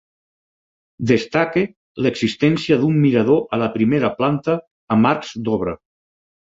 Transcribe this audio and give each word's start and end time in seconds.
Destaca 1.11 1.63
l'existència 2.05 2.79
d'un 2.81 2.99
mirador 3.05 3.45
a 3.59 3.63
la 3.67 3.71
primera 3.79 4.13
planta 4.23 4.61
amb 4.97 5.13
arcs 5.15 5.41
d'obra. 5.47 5.83